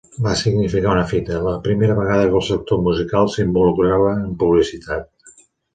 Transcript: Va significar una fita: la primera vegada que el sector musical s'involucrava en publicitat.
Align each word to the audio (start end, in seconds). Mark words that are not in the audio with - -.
Va 0.27 0.31
significar 0.37 0.89
una 0.97 1.03
fita: 1.11 1.37
la 1.49 1.53
primera 1.69 1.99
vegada 2.01 2.25
que 2.31 2.41
el 2.41 2.45
sector 2.49 2.83
musical 2.89 3.33
s'involucrava 3.35 4.19
en 4.25 4.37
publicitat. 4.45 5.11